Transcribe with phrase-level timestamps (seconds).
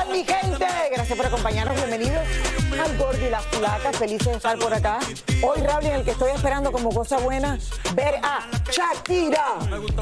[0.00, 0.66] ¡Hola, mi gente!
[0.92, 1.76] Gracias por acompañarnos.
[1.76, 2.22] Bienvenidos
[2.80, 3.92] al Gordi y la Flaca.
[3.92, 4.98] Feliz de estar por acá.
[5.42, 7.58] Hoy, Raúl, en el que estoy esperando como cosa buena
[7.94, 9.58] ver a Shakira.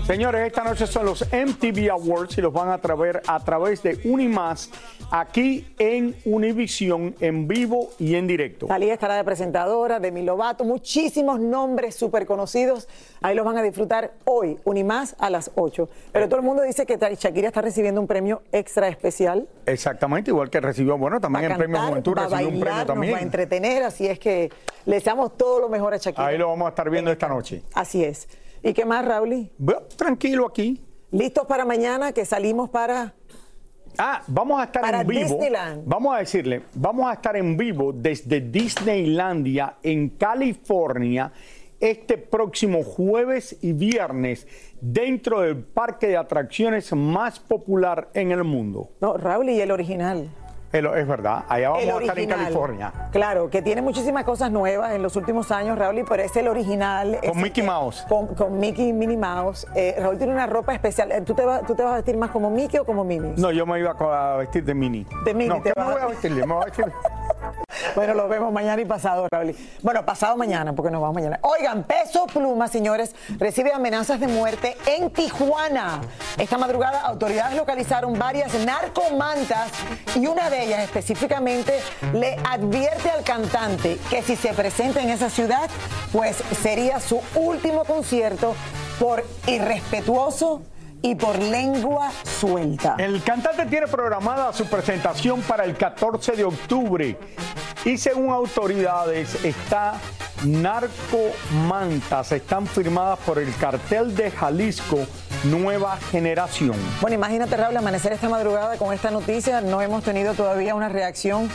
[0.06, 4.00] Señores, esta noche son los MTV Awards y los van a traer a través de
[4.04, 4.70] Unimás
[5.10, 8.66] aquí en Univisión en vivo y en directo.
[8.66, 12.88] Talía estará de presentadora, de Lovato, muchísimos nombres súper conocidos.
[13.20, 15.88] Ahí los van a disfrutar hoy, Unimás a las 8.
[16.12, 19.48] Pero todo el mundo dice que Shakira está recibiendo un premio extra especial.
[19.88, 22.86] Exactamente, igual que recibió, bueno, también el premio Juventud va a recibió un premio nos
[22.86, 23.14] también.
[23.14, 24.50] va a entretener, así es que
[24.84, 26.26] le deseamos todo lo mejor a Shakira.
[26.26, 27.62] Ahí lo vamos a estar viendo esta noche.
[27.72, 28.28] Así es.
[28.62, 29.50] ¿Y qué más, Raúl?
[29.56, 30.84] Bueno, tranquilo aquí.
[31.10, 33.14] ¿Listos para mañana que salimos para...
[33.96, 35.22] Ah, vamos a estar Para en vivo.
[35.22, 35.82] Disneyland.
[35.86, 41.32] Vamos a decirle, vamos a estar en vivo desde Disneylandia en California
[41.80, 44.46] este próximo jueves y viernes
[44.80, 48.90] dentro del parque de atracciones más popular en el mundo.
[49.00, 50.28] No, Raúl y el original.
[50.70, 52.28] El- Es verdad, allá vamos a estar en.
[52.28, 52.92] California.
[53.10, 57.18] Claro, que tiene muchísimas cosas nuevas en los últimos años, Raúl, pero es el original.
[57.26, 58.04] Con Mickey que- Mouse.
[58.06, 59.66] Con, con Mickey y Minnie Mouse.
[59.74, 61.10] Eh, Raúl tiene una ropa especial.
[61.10, 63.32] Eh, ¿Tú te, vas- ¿Tú te vas a vestir más como Mickey o como Minnie?
[63.38, 65.06] No, yo me iba a vestir de mini.
[65.24, 66.32] De Minnie No, te ¿qué me vas a- voy a vestir?
[66.32, 66.84] Me voy a vestir.
[67.94, 69.54] Bueno, lo vemos mañana y pasado, Raúl.
[69.82, 71.38] Bueno, pasado mañana, porque nos vamos mañana.
[71.42, 76.00] Oigan, Peso Pluma, señores, recibe amenazas de muerte en Tijuana.
[76.36, 79.70] Esta madrugada, autoridades localizaron varias narcomantas
[80.14, 81.80] y una de ellas específicamente
[82.12, 85.68] le advierte al cantante que si se presenta en esa ciudad,
[86.12, 88.54] pues sería su último concierto
[88.98, 90.62] por irrespetuoso
[91.02, 92.96] y por lengua suelta.
[92.98, 97.18] El cantante tiene programada su presentación para el 14 de octubre
[97.84, 99.94] y según autoridades está
[100.44, 105.06] narcomantas, están firmadas por el cartel de Jalisco
[105.44, 106.76] Nueva Generación.
[107.00, 109.60] Bueno, imagínate, Raúl, amanecer esta madrugada con esta noticia.
[109.60, 111.48] No hemos tenido todavía una reacción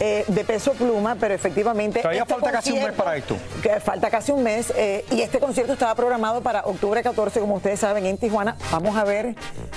[0.00, 2.00] eh, de peso pluma, pero efectivamente.
[2.00, 3.36] Todavía este falta casi un mes para esto.
[3.62, 4.72] que falta casi un mes.
[4.76, 8.56] eh, y este concierto estaba programado para octubre 14, como ustedes saben, en Tijuana.
[8.70, 9.34] Vamos a ver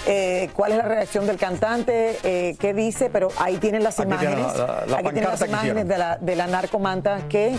[0.08, 4.08] eh, cuál es la reacción del cantante, eh, qué dice, pero ahí tienen las Aquí
[4.10, 4.38] imágenes.
[4.38, 7.56] la- la- la Aquí tienen las imágenes de la, de la narcomanta que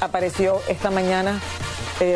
[0.00, 1.40] apareció esta mañana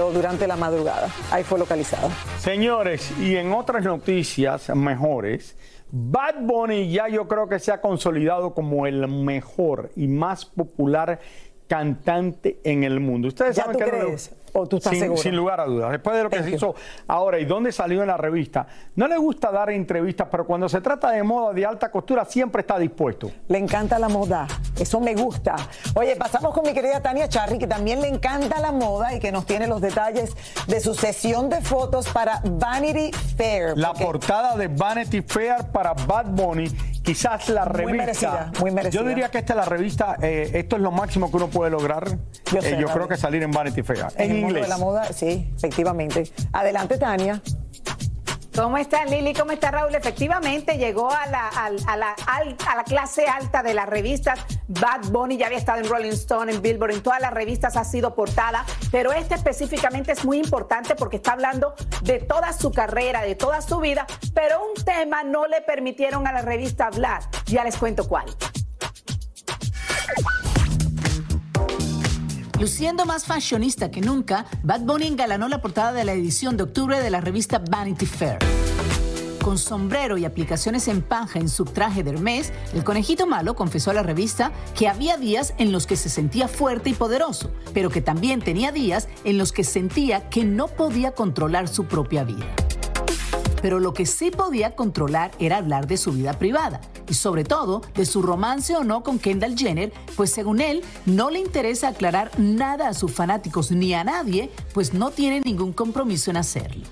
[0.02, 1.08] o durante la madrugada.
[1.30, 2.08] Ahí fue localizada.
[2.40, 5.54] Señores, y en otras noticias mejores,
[5.90, 11.20] Bad Bunny ya yo creo que se ha consolidado como el mejor y más popular
[11.68, 13.28] cantante en el mundo.
[13.28, 14.08] Ustedes ¿Ya saben tú que no?
[14.58, 15.20] ¿O tú estás sin, seguro?
[15.22, 15.90] sin lugar a dudas.
[15.92, 16.56] Después de lo que Thank se you.
[16.56, 16.74] hizo
[17.08, 20.80] ahora y dónde salió en la revista, no le gusta dar entrevistas, pero cuando se
[20.80, 23.30] trata de moda de alta costura siempre está dispuesto.
[23.48, 24.46] Le encanta la moda,
[24.78, 25.56] eso me gusta.
[25.94, 29.30] Oye, pasamos con mi querida Tania Charry, que también le encanta la moda y que
[29.32, 30.34] nos tiene los detalles
[30.66, 33.76] de su sesión de fotos para Vanity Fair.
[33.76, 36.68] La porque- portada de Vanity Fair para Bad Bunny,
[37.02, 37.96] quizás la Muy revista.
[37.96, 39.02] merecida, muy merecida.
[39.02, 41.70] Yo diría que esta es la revista, eh, esto es lo máximo que uno puede
[41.70, 42.06] lograr.
[42.52, 42.92] Yo Eh, sé, yo Raúl.
[42.92, 44.06] creo que salir en Vanity Fair.
[44.16, 46.30] en En, mundo de la moda, sí, efectivamente.
[46.52, 47.42] Adelante, Tania.
[48.54, 49.34] ¿Cómo está Lili?
[49.34, 49.94] ¿Cómo está Raúl?
[49.94, 54.38] Efectivamente llegó a la, a la, a la clase alta de las revistas
[54.68, 57.84] Bad Bunny ya había estado en Rolling Stone, en Billboard, en todas las revistas ha
[57.84, 63.22] sido portada, pero este específicamente es muy importante porque está hablando de toda su carrera,
[63.22, 67.22] de toda su vida, pero un tema no le permitieron a la revista hablar.
[67.46, 68.26] Ya les cuento cuál.
[72.58, 77.00] Luciendo más fashionista que nunca, Bad Bunny engalanó la portada de la edición de octubre
[77.00, 78.38] de la revista Vanity Fair.
[79.42, 83.90] Con sombrero y aplicaciones en panja en su traje de Hermes, el conejito malo confesó
[83.90, 87.90] a la revista que había días en los que se sentía fuerte y poderoso, pero
[87.90, 92.46] que también tenía días en los que sentía que no podía controlar su propia vida
[93.62, 97.82] pero lo que sí podía controlar era hablar de su vida privada y sobre todo
[97.94, 102.30] de su romance o no con Kendall Jenner, pues según él no le interesa aclarar
[102.38, 106.86] nada a sus fanáticos ni a nadie, pues no tiene ningún compromiso en hacerlo.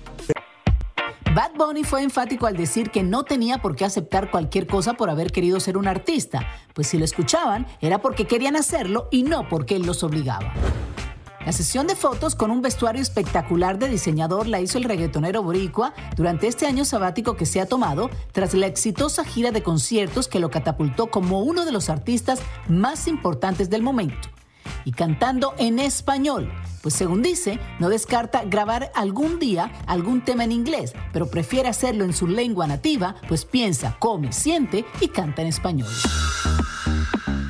[1.35, 5.09] Bad Bunny fue enfático al decir que no tenía por qué aceptar cualquier cosa por
[5.09, 9.49] haber querido ser un artista, pues si lo escuchaban era porque querían hacerlo y no
[9.49, 10.53] porque él los obligaba.
[11.45, 15.93] La sesión de fotos con un vestuario espectacular de diseñador la hizo el reggaetonero boricua
[16.15, 20.39] durante este año sabático que se ha tomado tras la exitosa gira de conciertos que
[20.39, 24.27] lo catapultó como uno de los artistas más importantes del momento.
[24.85, 26.51] Y cantando en español,
[26.81, 32.05] pues según dice, no descarta grabar algún día algún tema en inglés, pero prefiere hacerlo
[32.05, 35.89] en su lengua nativa, pues piensa, come, siente y canta en español.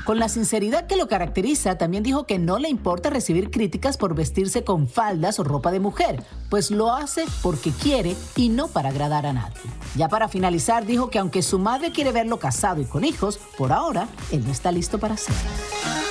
[0.06, 4.14] Con la sinceridad que lo caracteriza, también dijo que no le importa recibir críticas por
[4.14, 8.90] vestirse con faldas o ropa de mujer, pues lo hace porque quiere y no para
[8.90, 9.58] agradar a nadie.
[9.96, 13.72] Ya para finalizar, dijo que aunque su madre quiere verlo casado y con hijos, por
[13.72, 16.05] ahora él no está listo para hacerlo.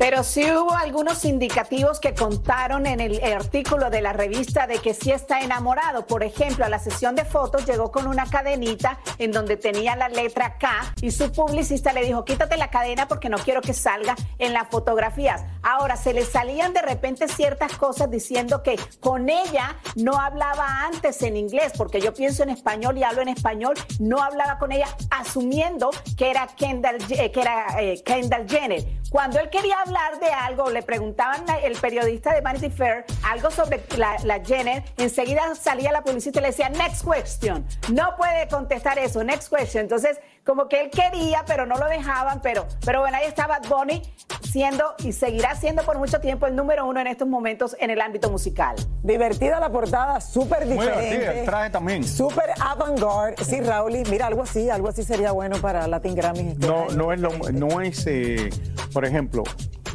[0.00, 4.94] Pero sí hubo algunos indicativos que contaron en el artículo de la revista de que
[4.94, 6.06] sí está enamorado.
[6.06, 10.08] Por ejemplo, a la sesión de fotos llegó con una cadenita en donde tenía la
[10.08, 14.16] letra K y su publicista le dijo, quítate la cadena porque no quiero que salga
[14.38, 15.44] en las fotografías.
[15.62, 21.20] Ahora, se le salían de repente ciertas cosas diciendo que con ella no hablaba antes
[21.20, 24.86] en inglés, porque yo pienso en español y hablo en español, no hablaba con ella
[25.10, 28.82] asumiendo que era Kendall, eh, que era, eh, Kendall Jenner.
[29.10, 33.50] Cuando él quería hablar hablar de algo, le preguntaban el periodista de Vanity Fair algo
[33.50, 37.66] sobre la, la Jenner, enseguida salía la publicista y le decía, next question.
[37.92, 39.82] No puede contestar eso, next question.
[39.82, 44.02] Entonces, como que él quería, pero no lo dejaban, pero, pero bueno, ahí estaba Bunny
[44.42, 48.00] siendo y seguirá siendo por mucho tiempo el número uno en estos momentos en el
[48.00, 48.76] ámbito musical.
[49.02, 51.40] Divertida la portada, súper diferente.
[51.40, 52.04] el traje también.
[52.04, 53.44] Súper avant-garde.
[53.44, 56.48] Sí, Raúl, mira, algo así, algo así sería bueno para Latin Grammy.
[56.50, 58.50] Este no, no es, lo, no es eh,
[58.92, 59.44] por ejemplo,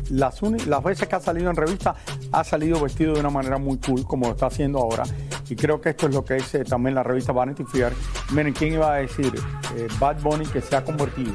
[0.09, 0.41] las,
[0.83, 1.95] veces que ha salido en revista,
[2.31, 5.03] ha salido vestido de una manera muy cool, como lo está haciendo ahora.
[5.49, 7.93] Y creo que esto es lo que es eh, también la revista Vanity Fair.
[8.31, 9.33] Miren, ¿quién iba a decir?
[9.75, 11.33] Eh, Bad Bunny que se ha convertido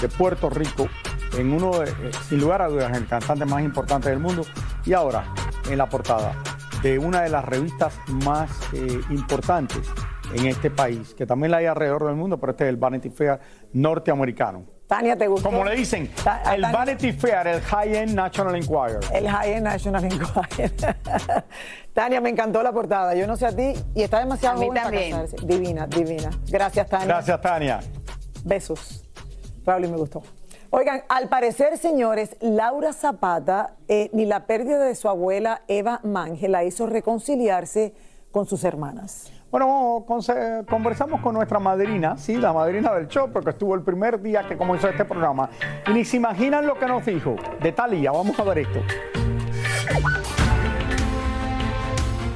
[0.00, 0.88] de Puerto Rico
[1.36, 4.42] en uno, de, eh, sin lugar a dudas, el cantante más importante del mundo.
[4.84, 5.32] Y ahora,
[5.70, 6.34] en la portada
[6.82, 8.50] de una de las revistas más
[9.10, 9.80] importantes
[10.34, 13.10] en este país, que también la hay alrededor del mundo, pero este es el Vanity
[13.10, 13.38] Fair
[13.72, 14.64] norteamericano.
[14.92, 15.48] Tania, ¿te gustó?
[15.48, 16.10] Como le dicen,
[16.52, 19.00] el Vanity Fair, el High End National Enquirer.
[19.14, 20.70] El High End National Enquirer.
[21.94, 23.14] Tania, me encantó la portada.
[23.14, 25.36] Yo no sé a ti, y está demasiado joven para casarse.
[25.44, 26.28] Divina, divina.
[26.46, 27.06] Gracias, Tania.
[27.06, 27.80] Gracias, Tania.
[28.44, 29.08] Besos.
[29.64, 30.22] Raúl, me gustó.
[30.68, 36.48] Oigan, al parecer, señores, Laura Zapata, eh, ni la pérdida de su abuela Eva Mange
[36.48, 37.94] la hizo reconciliarse
[38.30, 39.31] con sus hermanas.
[39.52, 40.06] Bueno,
[40.66, 44.56] conversamos con nuestra madrina, sí, la madrina del show, porque estuvo el primer día que
[44.56, 45.50] comenzó este programa.
[45.86, 48.12] Y ni se imaginan lo que nos dijo de Talía.
[48.12, 48.80] Vamos a ver esto.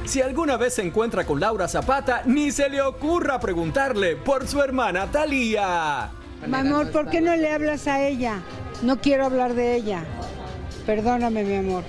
[0.05, 4.61] Si alguna vez se encuentra con Laura Zapata, ni se le ocurra preguntarle por su
[4.61, 6.11] hermana Talía.
[6.45, 8.41] Mi amor, ¿por qué no le hablas a ella?
[8.83, 10.03] No quiero hablar de ella.
[10.85, 11.83] Perdóname, mi amor.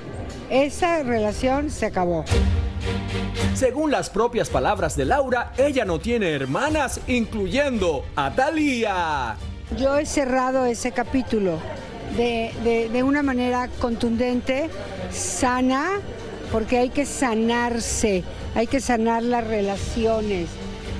[0.48, 2.24] Esa relación se acabó.
[3.58, 9.34] Según las propias palabras de Laura, ella no tiene hermanas, incluyendo a Talía.
[9.76, 11.58] Yo he cerrado ese capítulo
[12.16, 14.70] de, una manera contundente,
[15.10, 15.98] sana,
[16.52, 18.22] porque hay que sanarse,
[18.54, 20.46] hay que sanar las relaciones.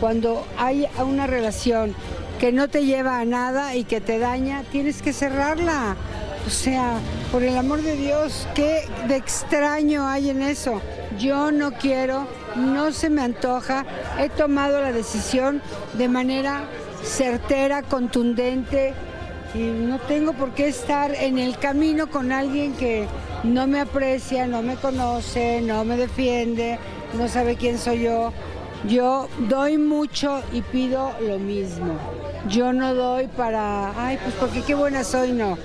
[0.01, 1.95] Cuando hay una relación
[2.41, 5.95] que no te lleva a nada y que te daña, tienes que cerrarla.
[6.49, 6.99] O sea,
[7.31, 10.81] por el amor de Dios, ¿qué de extraño hay en eso?
[11.19, 12.27] Yo no quiero,
[12.57, 13.85] no se me antoja,
[14.19, 15.61] he tomado la decisión
[15.93, 16.65] de manera
[17.05, 18.95] certera, contundente
[19.55, 23.07] y no tengo por qué estar en el camino con alguien que
[23.45, 26.79] no me aprecia, no me conoce, no me defiende,
[27.13, 28.33] no sabe quién soy yo.
[28.89, 31.99] Yo doy mucho y pido lo mismo.
[32.49, 35.59] yo no doy para, ay, pues porque qué buena soy, no.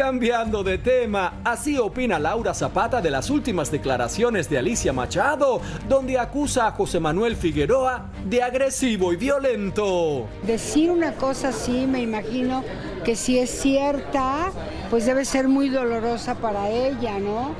[0.00, 6.18] Cambiando de tema, así opina Laura Zapata de las últimas declaraciones de Alicia Machado, donde
[6.18, 10.26] acusa a José Manuel Figueroa de agresivo y violento.
[10.42, 12.64] Decir una cosa así, me imagino
[13.04, 14.52] que si es cierta,
[14.88, 17.54] pues debe ser muy dolorosa para ella, ¿no?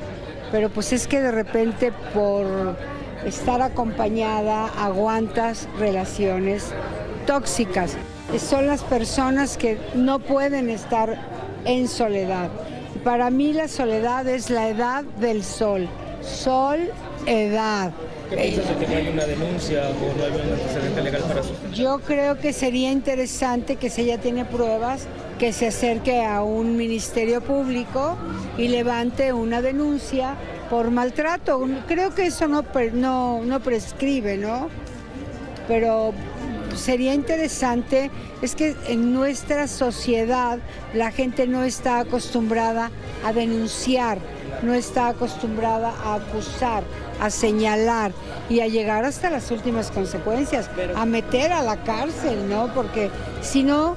[0.51, 2.75] Pero pues es que de repente por
[3.23, 6.73] estar acompañada aguantas relaciones
[7.27, 7.95] tóxicas.
[8.39, 11.19] Son las personas que no pueden estar
[11.65, 12.49] en soledad.
[13.03, 15.87] Para mí la soledad es la edad del sol.
[16.21, 16.91] Sol,
[17.25, 17.91] edad.
[18.29, 21.41] ¿Qué piensas de que no hay una denuncia o no hay un antecedente legal para
[21.41, 21.53] eso?
[21.73, 26.77] Yo creo que sería interesante que si ella tiene pruebas, que se acerque a un
[26.77, 28.15] ministerio público
[28.57, 30.35] y levante una denuncia
[30.69, 31.67] por maltrato.
[31.87, 32.63] Creo que eso no,
[32.93, 34.69] no, no prescribe, ¿no?
[35.67, 36.13] Pero
[36.75, 38.11] sería interesante
[38.41, 40.59] es que en nuestra sociedad
[40.93, 42.91] la gente no está acostumbrada
[43.25, 44.17] a denunciar,
[44.63, 46.83] no está acostumbrada a acusar,
[47.19, 48.11] a señalar
[48.49, 52.73] y a llegar hasta las últimas consecuencias, a meter a la cárcel, ¿no?
[52.73, 53.09] Porque
[53.41, 53.95] si no,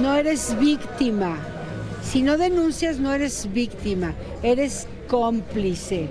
[0.00, 1.38] no eres víctima.
[2.02, 6.08] Si no denuncias, no eres víctima, eres cómplice.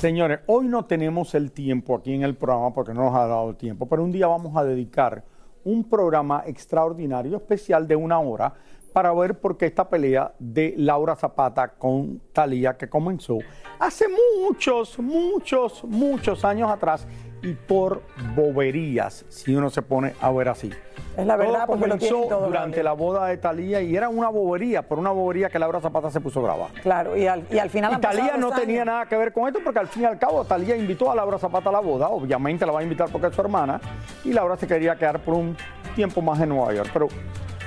[0.00, 3.54] Señores, hoy no tenemos el tiempo aquí en el programa porque no nos ha dado
[3.54, 5.24] tiempo, pero un día vamos a dedicar
[5.64, 8.52] un programa extraordinario, especial de una hora,
[8.92, 13.38] para ver por qué esta pelea de Laura Zapata con Talía que comenzó
[13.78, 17.06] hace muchos, muchos, muchos años atrás
[17.46, 18.02] y por
[18.34, 20.72] boberías, si uno se pone a ver así.
[21.16, 24.98] Es la verdad, todo comenzó durante la boda de Talía y era una bobería, por
[24.98, 26.70] una bobería que Laura Zapata se puso brava.
[26.82, 27.94] Claro, y al, y al final.
[27.94, 30.44] Y Talía no tenía nada que ver con esto porque al fin y al cabo
[30.44, 33.34] Talía invitó a Laura Zapata a la boda, obviamente la va a invitar porque es
[33.34, 33.80] su hermana,
[34.24, 35.56] y Laura se quería quedar por un
[35.94, 36.90] tiempo más en Nueva York.
[36.92, 37.06] Pero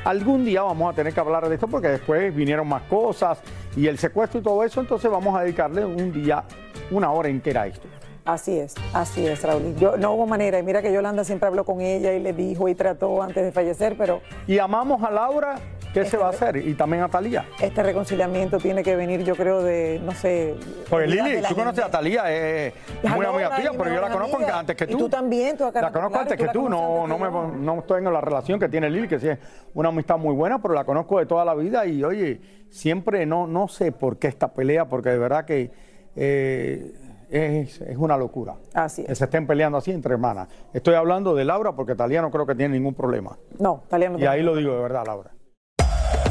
[0.03, 3.39] algún día vamos a tener que hablar de esto porque después vinieron más cosas
[3.77, 6.43] y el secuestro y todo eso, entonces vamos a dedicarle un día,
[6.91, 7.87] una hora entera a esto.
[8.29, 9.75] Así es, así es, Raúl.
[9.77, 10.59] Yo, no hubo manera.
[10.59, 13.51] Y mira que Yolanda siempre habló con ella y le dijo y trató antes de
[13.51, 14.21] fallecer, pero...
[14.45, 15.55] Y amamos a Laura,
[15.95, 16.57] ¿qué se va a hacer?
[16.57, 17.45] Y también a Talía.
[17.59, 20.53] Este reconciliamiento tiene que venir, yo creo, de, no sé...
[20.91, 22.73] Porque Lili, tú conoces a Talía, es
[23.15, 24.93] muy amiga tuya, pero yo la conozco antes que tú.
[24.93, 25.81] Y tú también, tú acá.
[25.81, 28.91] La conozco antes que tú, no, no, me, no estoy en la relación que tiene
[28.91, 29.39] Lili, que sí es
[29.73, 33.47] una amistad muy buena, pero la conozco de toda la vida y, oye, siempre no,
[33.47, 35.71] no sé por qué esta pelea, porque de verdad que...
[36.15, 36.93] Eh,
[37.29, 38.55] es, una locura.
[38.73, 40.47] Así Que se estén peleando así entre hermanas.
[40.73, 43.37] Estoy hablando de Laura porque Talía no creo que tiene ningún problema.
[43.59, 45.31] No, Talía no Y ahí lo digo de verdad, Laura.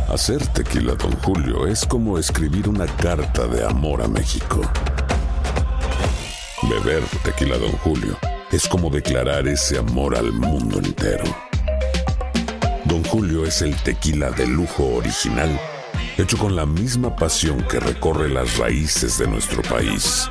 [0.08, 4.62] Hacer tequila, don Julio, es como escribir una carta de amor a México.
[6.62, 8.16] Beber tequila, don Julio,
[8.50, 11.24] es como declarar ese amor al mundo entero.
[12.86, 15.50] Don Julio es el tequila de lujo original,
[16.16, 20.30] hecho con la misma pasión que recorre las raíces de nuestro país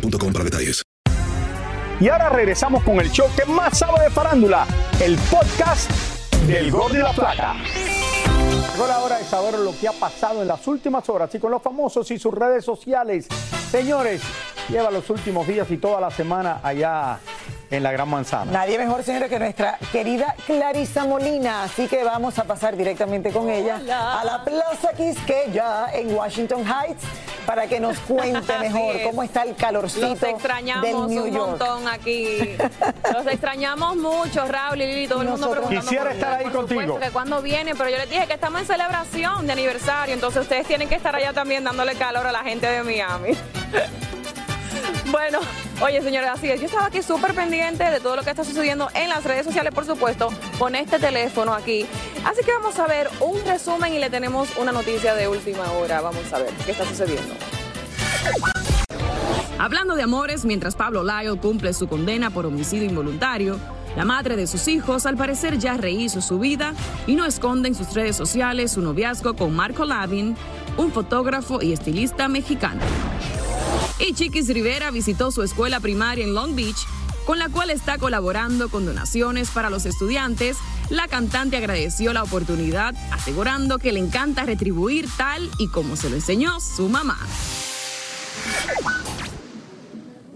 [0.00, 0.82] para detalles.
[2.00, 4.66] Y ahora regresamos con el show que más sabe de farándula,
[5.00, 5.90] el podcast
[6.46, 7.54] del Gol de la Plata.
[8.72, 11.50] Llegó la hora de saber lo que ha pasado en las últimas horas y con
[11.52, 13.28] los famosos y sus redes sociales.
[13.70, 14.20] Señores,
[14.68, 17.20] lleva los últimos días y toda la semana allá
[17.70, 18.50] en la Gran Manzana.
[18.52, 21.64] Nadie mejor, señores, que nuestra querida Clarisa Molina.
[21.64, 27.02] Así que vamos a pasar directamente con ella a la Plaza Quisqueya en Washington Heights
[27.46, 31.48] para que nos cuente mejor cómo está el calorcito Los extrañamos del New un York.
[31.50, 32.56] montón aquí.
[33.12, 36.52] Los extrañamos mucho, Raúl y Lili, todo el mundo Nosotros- preguntando Quisiera estar ahí por
[36.52, 37.00] supuesto contigo.
[37.00, 40.66] que cuando vienen, pero yo les dije que estamos en celebración de aniversario, entonces ustedes
[40.66, 43.30] tienen que estar allá también dándole calor a la gente de Miami.
[45.10, 45.38] Bueno,
[45.80, 46.60] oye señores, así es.
[46.60, 49.72] Yo estaba aquí súper pendiente de todo lo que está sucediendo en las redes sociales,
[49.74, 50.28] por supuesto,
[50.58, 51.86] con este teléfono aquí.
[52.24, 56.00] Así que vamos a ver un resumen y le tenemos una noticia de última hora.
[56.00, 57.34] Vamos a ver qué está sucediendo.
[59.58, 63.58] Hablando de amores, mientras Pablo Lyle cumple su condena por homicidio involuntario,
[63.96, 66.74] la madre de sus hijos al parecer ya rehizo su vida
[67.06, 70.36] y no esconde en sus redes sociales su noviazgo con Marco Lavin,
[70.76, 72.80] un fotógrafo y estilista mexicano.
[73.98, 76.86] Y Chiquis Rivera visitó su escuela primaria en Long Beach,
[77.26, 80.56] con la cual está colaborando con donaciones para los estudiantes.
[80.90, 86.16] La cantante agradeció la oportunidad, asegurando que le encanta retribuir tal y como se lo
[86.16, 87.18] enseñó su mamá.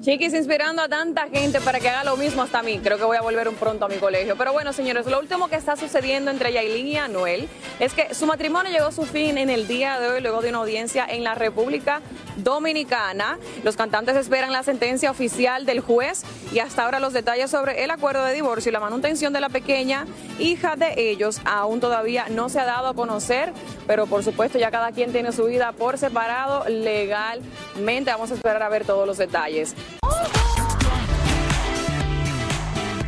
[0.00, 2.80] Chiquis inspirando a tanta gente para que haga lo mismo hasta mí.
[2.82, 4.36] Creo que voy a volver un pronto a mi colegio.
[4.36, 7.48] Pero bueno, señores, lo último que está sucediendo entre Yailin y Anuel
[7.78, 10.48] es que su matrimonio llegó a su fin en el día de hoy, luego de
[10.50, 12.00] una audiencia en la República
[12.38, 13.38] Dominicana.
[13.64, 17.90] Los cantantes esperan la sentencia oficial del juez y hasta ahora los detalles sobre el
[17.90, 20.06] acuerdo de divorcio y la manutención de la pequeña
[20.38, 23.52] hija de ellos aún todavía no se ha dado a conocer,
[23.86, 28.10] pero por supuesto ya cada quien tiene su vida por separado legalmente.
[28.10, 29.74] Vamos a esperar a ver todos los detalles.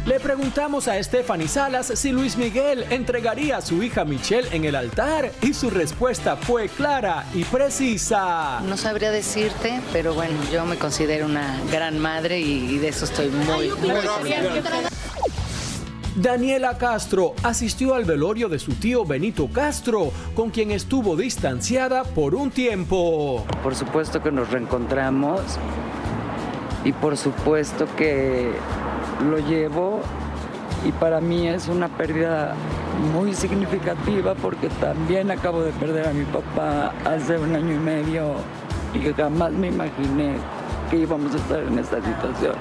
[0.06, 4.74] Le preguntamos a Stephanie Salas si Luis Miguel entregaría a su hija Michelle en el
[4.74, 8.60] altar y su respuesta fue clara y precisa.
[8.66, 13.04] No sabría decirte, pero bueno, yo me considero una gran madre y, y de eso
[13.04, 14.00] estoy muy, muy.
[16.16, 22.34] Daniela Castro asistió al velorio de su tío Benito Castro, con quien estuvo distanciada por
[22.34, 23.44] un tiempo.
[23.62, 25.40] Por supuesto que nos reencontramos
[26.84, 28.50] y por supuesto que
[29.28, 30.00] lo llevo
[30.84, 32.54] y para mí es una pérdida
[33.14, 38.34] muy significativa porque también acabo de perder a mi papá hace un año y medio
[38.94, 40.36] y jamás me imaginé
[40.90, 42.54] que íbamos a estar en esta situación.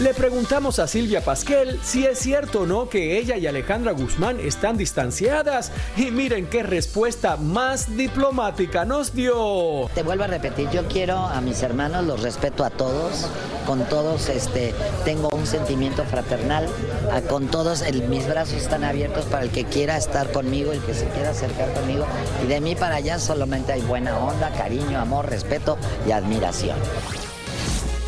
[0.00, 4.38] Le preguntamos a Silvia Pasquel si es cierto o no que ella y Alejandra Guzmán
[4.38, 9.90] están distanciadas y miren qué respuesta más diplomática nos dio.
[9.96, 13.26] Te vuelvo a repetir, yo quiero a mis hermanos, los respeto a todos,
[13.66, 14.72] con todos este,
[15.04, 16.68] tengo un sentimiento fraternal,
[17.12, 20.94] a- con todos mis brazos están abiertos para el que quiera estar conmigo, el que
[20.94, 22.06] se quiera acercar conmigo,
[22.44, 26.76] y de mí para allá solamente hay buena onda, cariño, amor, respeto y admiración.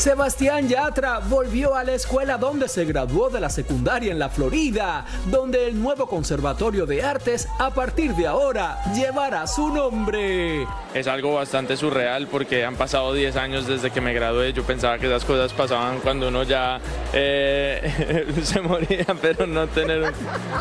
[0.00, 5.04] Sebastián Yatra volvió a la escuela donde se graduó de la secundaria en la Florida,
[5.26, 10.66] donde el nuevo Conservatorio de Artes a partir de ahora llevará su nombre.
[10.94, 14.54] Es algo bastante surreal porque han pasado 10 años desde que me gradué.
[14.54, 16.80] Yo pensaba que esas cosas pasaban cuando uno ya
[17.12, 20.14] eh, se moría, pero no tener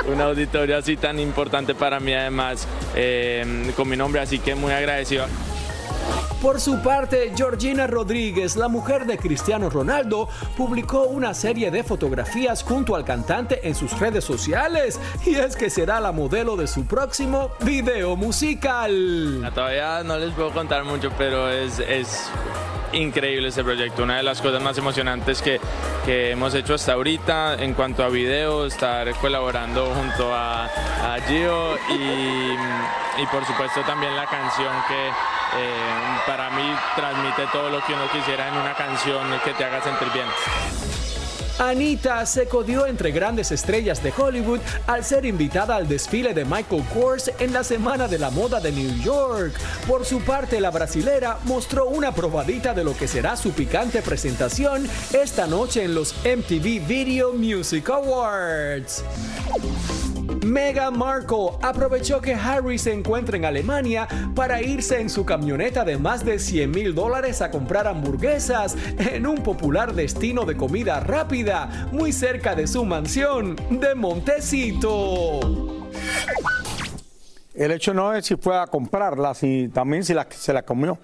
[0.06, 4.20] un, auditorio así tan importante para mí, además, eh, con mi nombre.
[4.20, 5.28] Así que muy agradecido.
[6.42, 12.64] Por su parte, Georgina Rodríguez, la mujer de Cristiano Ronaldo, publicó una serie de fotografías
[12.64, 16.86] junto al cantante en sus redes sociales y es que será la modelo de su
[16.86, 19.52] próximo video musical.
[19.54, 22.30] Todavía no les puedo contar mucho, pero es, es
[22.94, 24.04] increíble este proyecto.
[24.04, 25.60] Una de las cosas más emocionantes que,
[26.06, 31.78] que hemos hecho hasta ahorita en cuanto a video, estar colaborando junto a, a Gio
[31.90, 37.94] y, y por supuesto también la canción que eh, para mí transmite todo lo que
[37.94, 40.28] uno quisiera en una canción que te haga sentir bien.
[41.60, 46.86] Anita se codió entre grandes estrellas de Hollywood al ser invitada al desfile de Michael
[46.94, 49.54] Kors en la Semana de la Moda de New York.
[49.86, 54.88] Por su parte, la brasilera mostró una probadita de lo que será su picante presentación
[55.12, 59.04] esta noche en los MTV Video Music Awards.
[60.46, 65.98] Meghan Markle aprovechó que Harry se encuentra en Alemania para irse en su camioneta de
[65.98, 71.49] más de 100 mil dólares a comprar hamburguesas en un popular destino de comida rápida
[71.92, 75.40] muy cerca de su mansión de Montecito.
[77.54, 80.98] El hecho no es si fue a comprarla, si también si la, se la comió.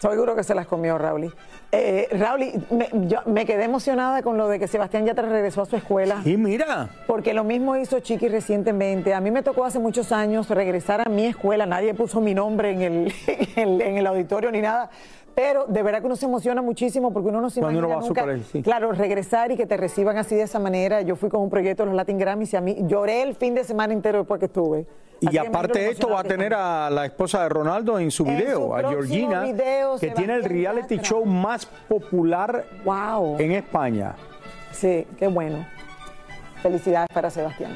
[0.00, 1.34] Seguro que se las comió Raúl.
[1.72, 5.66] Eh, Raúl, me, yo me quedé emocionada con lo de que Sebastián Yatra regresó a
[5.66, 6.20] su escuela.
[6.24, 6.90] Y mira.
[7.06, 9.14] Porque lo mismo hizo Chiqui recientemente.
[9.14, 11.64] A mí me tocó hace muchos años regresar a mi escuela.
[11.64, 13.14] Nadie puso mi nombre en el,
[13.56, 14.90] en el, en el auditorio ni nada.
[15.36, 18.24] Pero de verdad que uno se emociona muchísimo porque uno no se Cuando uno imagina
[18.24, 18.62] va a su sí.
[18.62, 21.02] claro, regresar y que te reciban así de esa manera.
[21.02, 23.54] Yo fui con un proyecto de los Latin Grammys y a mí lloré el fin
[23.54, 24.86] de semana entero después que estuve.
[25.20, 28.38] Y aparte de esto va a tener a la esposa de Ronaldo en su En
[28.38, 32.64] video, su a Georgina, video, que tiene el reality show más popular
[33.38, 34.14] en España.
[34.72, 35.66] Sí, qué bueno.
[36.62, 37.72] Felicidades para Sebastián.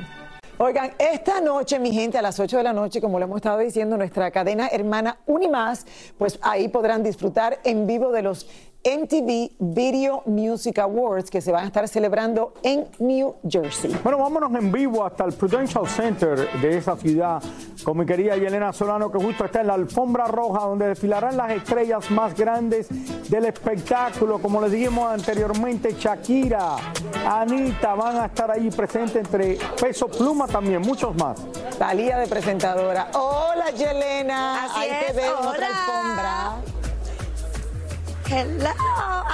[0.62, 3.60] Oigan, esta noche, mi gente, a las 8 de la noche, como lo hemos estado
[3.60, 5.86] diciendo, nuestra cadena hermana Unimás,
[6.18, 8.46] pues ahí podrán disfrutar en vivo de los
[8.82, 13.94] MTV Video Music Awards que se van a estar celebrando en New Jersey.
[14.02, 17.42] Bueno, vámonos en vivo hasta el Prudential Center de esa ciudad
[17.84, 21.50] con mi querida Yelena Solano, que justo está en la alfombra roja donde desfilarán las
[21.52, 22.88] estrellas más grandes
[23.28, 24.38] del espectáculo.
[24.38, 26.76] Como les dijimos anteriormente, Shakira,
[27.26, 31.38] Anita van a estar ahí presentes entre Peso Pluma también, muchos más.
[31.78, 33.10] Talía de presentadora.
[33.14, 34.64] Hola, Yelena.
[34.64, 35.66] Así ahí te es, veo en otra hola.
[35.66, 36.69] alfombra.
[38.32, 38.70] Hello,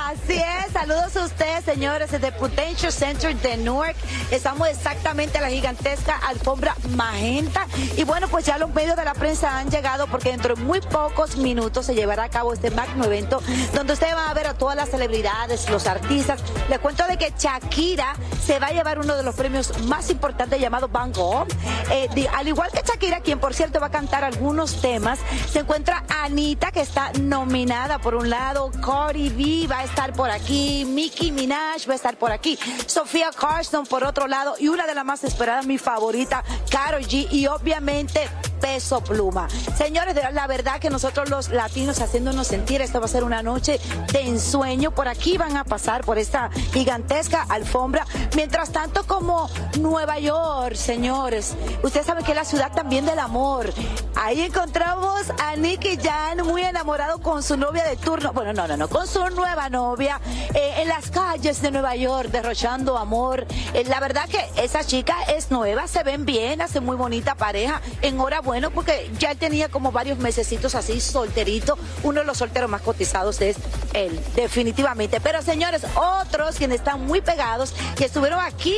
[0.06, 0.72] así es.
[0.72, 3.94] Saludos a ustedes, señores, desde Prudential Center de Newark.
[4.30, 7.66] Estamos exactamente a la gigantesca alfombra magenta.
[7.96, 10.80] Y bueno, pues ya los medios de la prensa han llegado porque dentro de muy
[10.80, 13.42] pocos minutos se llevará a cabo este magno evento
[13.74, 16.40] donde ustedes van a ver a todas las celebridades, los artistas.
[16.70, 20.59] Les cuento de que Shakira se va a llevar uno de los premios más importantes
[20.61, 21.46] llamado Van Gogh.
[21.90, 25.18] Eh, di- al igual que Shakira, quien por cierto va a cantar algunos temas,
[25.52, 30.31] se encuentra Anita, que está nominada por un lado, Cardi B va a estar por
[30.31, 34.87] aquí, Nicki Minaj va a estar por aquí, Sofía Carson por otro lado, y una
[34.87, 38.29] de las más esperadas, mi favorita, Karol G, y obviamente
[38.66, 39.46] Peso Pluma.
[39.76, 43.79] Señores, la verdad que nosotros los latinos haciéndonos sentir, esta va a ser una noche
[44.12, 44.90] de ensueño.
[44.90, 48.05] Por aquí van a pasar por esta gigantesca alfombra.
[48.35, 49.48] Mientras tanto, como
[49.79, 53.72] Nueva York, señores, ustedes saben que es la ciudad también del amor.
[54.16, 58.33] Ahí encontramos a Nicky Jan muy enamorado con su novia de turno.
[58.33, 60.20] Bueno, no, no, no, con su nueva novia
[60.55, 63.46] eh, en las calles de Nueva York, derrochando amor.
[63.74, 67.83] Eh, la verdad que esa chica es nueva, se ven bien, hace muy bonita pareja.
[68.00, 71.76] Enhorabuena, porque ya él tenía como varios mesecitos así solterito.
[72.02, 73.56] Uno de los solteros más cotizados es
[73.92, 75.20] él, definitivamente.
[75.20, 78.76] Pero señores, otros quienes están muy pegados, que estuvieron aquí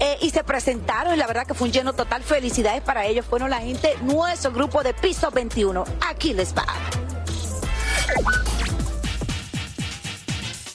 [0.00, 2.22] eh, y se presentaron y la verdad que fue un lleno total.
[2.22, 3.26] Felicidades para ellos.
[3.26, 5.84] Fueron la gente, nuestro grupo de Piso 21.
[6.08, 6.64] Aquí les va.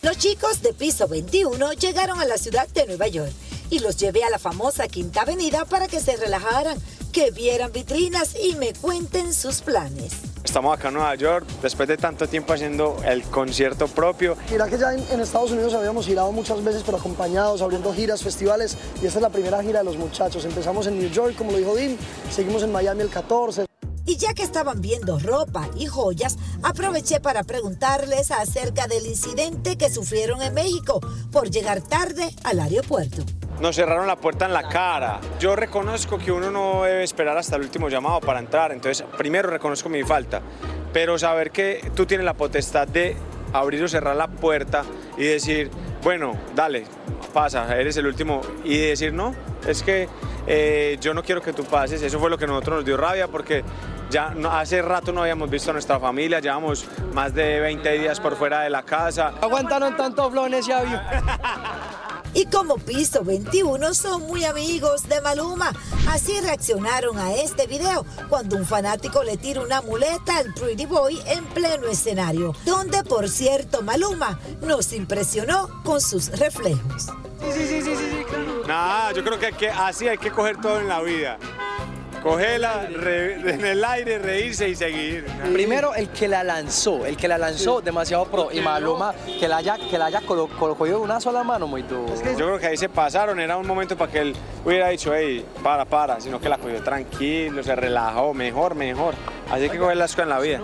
[0.02, 3.34] Los chicos de piso 21 llegaron a la ciudad de Nueva York
[3.70, 6.78] y los llevé a la famosa Quinta Avenida para que se relajaran,
[7.12, 10.14] que vieran vitrinas y me cuenten sus planes.
[10.44, 14.36] Estamos acá en Nueva York, después de tanto tiempo haciendo el concierto propio.
[14.50, 18.24] Mira que ya en, en Estados Unidos habíamos girado muchas veces, pero acompañados, abriendo giras,
[18.24, 20.46] festivales, y esta es la primera gira de los muchachos.
[20.46, 21.98] Empezamos en New York, como lo dijo Dim,
[22.32, 23.66] seguimos en Miami el 14.
[24.10, 29.92] Y ya que estaban viendo ropa y joyas, aproveché para preguntarles acerca del incidente que
[29.92, 31.00] sufrieron en México
[31.32, 33.22] por llegar tarde al aeropuerto.
[33.62, 35.22] Nos cerraron la puerta en la cara.
[35.40, 39.48] Yo reconozco que uno no debe esperar hasta el último llamado para entrar, entonces primero
[39.52, 40.42] reconozco mi falta,
[40.92, 43.16] pero saber que tú tienes la potestad de
[43.54, 44.86] abrir o cerrar la puerta
[45.20, 45.70] y decir,
[46.02, 46.86] bueno, dale,
[47.32, 49.36] pasa, eres el último, y decir, no,
[49.68, 50.10] es que
[50.48, 52.98] eh, yo no quiero que tú pases, eso fue lo que a nosotros nos dio
[52.98, 53.64] rabia porque
[54.10, 58.20] ya no- hace rato no habíamos visto a nuestra familia, llevamos más de 20 días
[58.20, 59.34] por fuera de la casa.
[59.42, 61.00] Aguantaron tantos flones, ya vio.
[62.32, 65.72] Y como Piso 21 son muy amigos de Maluma,
[66.08, 71.20] así reaccionaron a este video cuando un fanático le tira una muleta al Pretty Boy
[71.26, 77.08] en pleno escenario, donde por cierto Maluma nos impresionó con sus reflejos.
[77.52, 78.62] Sí, sí, sí, sí, sí, claro.
[78.68, 81.40] Nada, yo creo que, así hay que coger todo en la vida.
[82.24, 85.26] Cogerla re- en el aire, reírse y seguir.
[85.54, 88.50] Primero, el que la lanzó, el que la lanzó, demasiado pro.
[88.52, 91.66] Y Maluma, que la haya, que la haya colo- colo- cogido de una sola mano,
[91.66, 92.14] muy duro.
[92.38, 95.46] Yo creo que ahí se pasaron, era un momento para que él hubiera dicho, hey,
[95.64, 99.14] para, para, sino que la cogió tranquilo, se relajó, mejor, mejor.
[99.50, 100.60] Así hay que coger las cosas en la vida.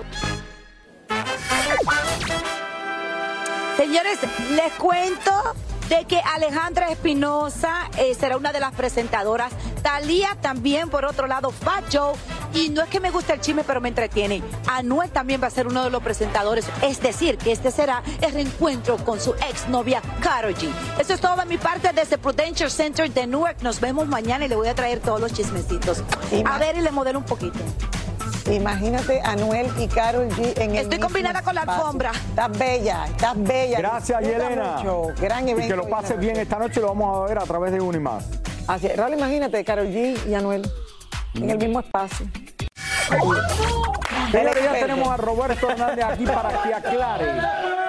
[3.78, 4.20] Señores,
[4.52, 5.32] les cuento
[5.89, 9.52] de que Alejandra Espinosa eh, será una de las presentadoras.
[9.82, 12.13] Talía también, por otro lado, Fat Joe.
[12.54, 14.41] Y no es que me guste el chisme, pero me entretiene.
[14.67, 16.65] Anuel también va a ser uno de los presentadores.
[16.82, 20.69] Es decir, que este será el reencuentro con su exnovia, Karol G.
[21.00, 23.62] Eso es todo de mi parte desde Prudential Center de Newark.
[23.62, 26.04] Nos vemos mañana y le voy a traer todos los chismecitos.
[26.45, 27.60] A ver, y le modelo un poquito.
[28.52, 32.12] Imagínate a Anuel y Carol G en el Estoy combinada con la alfombra.
[32.12, 33.78] Estás bella, estás bella.
[33.80, 34.78] Gracias, Yelena.
[34.78, 35.08] mucho.
[35.20, 35.66] Gran evento.
[35.66, 38.26] Y que lo pases bien esta noche, lo vamos a ver a través de Unimás.
[38.68, 38.98] Así es.
[38.98, 40.70] Raúl, imagínate, Carol G y Anuel
[41.34, 42.28] en el mismo espacio.
[44.32, 47.85] Señores, ya tenemos a Roberto Hernández aquí para que aclare.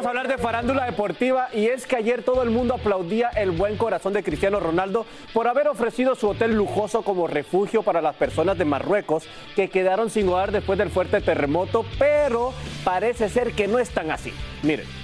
[0.00, 3.50] Vamos a hablar de farándula deportiva y es que ayer todo el mundo aplaudía el
[3.50, 8.16] buen corazón de Cristiano Ronaldo por haber ofrecido su hotel lujoso como refugio para las
[8.16, 13.68] personas de Marruecos que quedaron sin hogar después del fuerte terremoto, pero parece ser que
[13.68, 14.32] no es tan así.
[14.62, 14.99] Miren.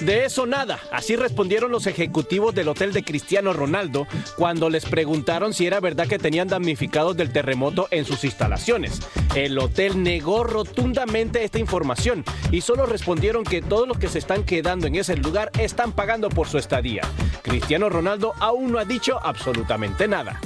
[0.00, 5.52] De eso nada, así respondieron los ejecutivos del hotel de Cristiano Ronaldo cuando les preguntaron
[5.52, 9.00] si era verdad que tenían damnificados del terremoto en sus instalaciones.
[9.34, 14.44] El hotel negó rotundamente esta información y solo respondieron que todos los que se están
[14.44, 17.02] quedando en ese lugar están pagando por su estadía.
[17.42, 20.40] Cristiano Ronaldo aún no ha dicho absolutamente nada.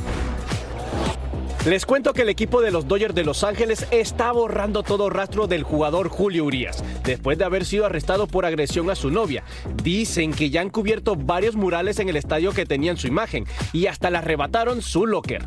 [1.66, 5.46] Les cuento que el equipo de los Dodgers de Los Ángeles está borrando todo rastro
[5.46, 9.44] del jugador Julio Urias, después de haber sido arrestado por agresión a su novia.
[9.83, 13.87] Dicen que ya han cubierto varios murales en el estadio que tenían su imagen y
[13.87, 15.42] hasta le arrebataron su locker.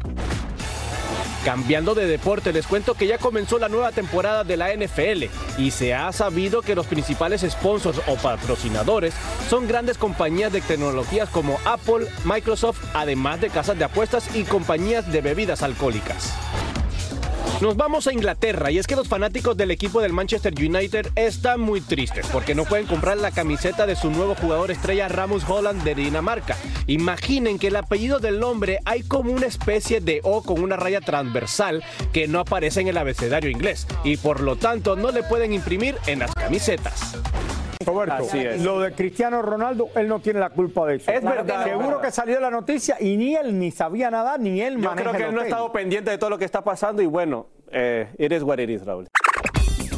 [1.47, 5.71] Cambiando de deporte, les cuento que ya comenzó la nueva temporada de la NFL y
[5.71, 9.13] se ha sabido que los principales sponsors o patrocinadores
[9.49, 15.09] son grandes compañías de tecnologías como Apple, Microsoft, además de casas de apuestas y compañías
[15.09, 16.33] de bebidas alcohólicas.
[17.59, 21.59] Nos vamos a Inglaterra y es que los fanáticos del equipo del Manchester United están
[21.59, 25.83] muy tristes porque no pueden comprar la camiseta de su nuevo jugador estrella Ramos Holland
[25.83, 26.55] de Dinamarca.
[26.85, 31.01] Imaginen que el apellido del hombre hay como una especie de O con una raya
[31.01, 35.51] transversal que no aparece en el abecedario inglés y por lo tanto no le pueden
[35.51, 37.17] imprimir en las camisetas.
[37.85, 38.61] Roberto, Así es.
[38.63, 41.11] lo de Cristiano Ronaldo, él no tiene la culpa de eso.
[41.11, 41.63] Es verdad.
[41.63, 45.09] Seguro que salió la noticia y ni él ni sabía nada, ni él Yo maneja
[45.09, 47.47] creo que él no ha estado pendiente de todo lo que está pasando y bueno,
[47.71, 49.07] eh, it is what it is, Raúl.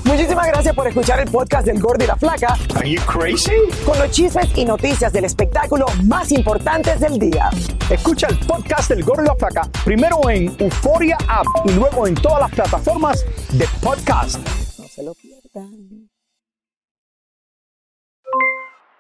[0.06, 2.56] Muchísimas gracias por escuchar el podcast del Gordo y la Flaca.
[2.76, 3.52] Are you crazy?
[3.86, 7.50] Con los chismes y noticias del espectáculo más importantes del día.
[7.92, 12.16] Escucha el podcast del Gordo y la Flaca primero en Euforia App y luego en
[12.16, 14.40] todas las plataformas de podcast.
[14.80, 16.09] No se lo pierdan.